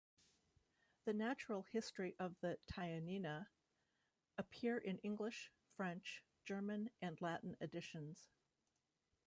The 1.05 1.13
"Natural 1.13 1.61
History 1.69 2.15
of 2.17 2.35
the 2.39 2.57
Tineina" 2.71 3.45
appeared 4.39 4.81
in 4.83 4.97
English, 5.03 5.51
French, 5.77 6.23
German 6.45 6.89
and 7.03 7.21
Latin 7.21 7.55
editions. 7.61 8.27